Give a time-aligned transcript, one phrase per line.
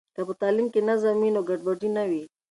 [0.15, 2.23] که په تعلیم کې نظم وي، نو ګډوډي نه وي.